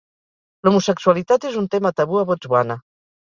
[0.67, 2.79] L'homosexualitat és un tema tabú a Botswana.